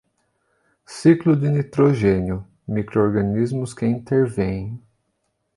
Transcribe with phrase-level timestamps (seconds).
[0.87, 4.81] Ciclo de nitrogênio: microorganismos que intervêm.